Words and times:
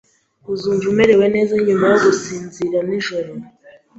Uzumva 0.53 0.85
umerewe 0.93 1.25
neza 1.35 1.53
nyuma 1.65 1.85
yo 1.91 1.97
gusinzira 2.05 2.77
nijoro. 2.87 3.31